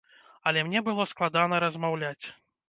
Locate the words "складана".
1.11-1.61